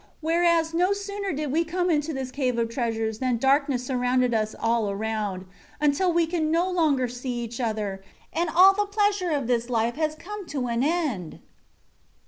11 0.19 0.19
Whereas 0.41 0.73
no 0.73 0.93
sooner 0.93 1.31
did 1.31 1.51
we 1.51 1.63
come 1.63 1.91
into 1.91 2.11
this 2.11 2.31
Cave 2.31 2.57
of 2.57 2.69
Treasures 2.69 3.19
than 3.19 3.37
darkness 3.37 3.85
surrounded 3.85 4.33
us 4.33 4.55
all 4.59 4.89
around; 4.89 5.45
until 5.79 6.11
we 6.11 6.25
can 6.25 6.49
no 6.49 6.67
longer 6.71 7.07
see 7.07 7.43
each 7.43 7.59
other; 7.61 8.01
and 8.33 8.49
all 8.49 8.73
the 8.73 8.87
pleasure 8.87 9.29
of 9.29 9.45
this 9.45 9.69
life 9.69 9.97
has 9.97 10.15
come 10.15 10.47
to 10.47 10.65
an 10.69 10.81
end." 10.83 11.39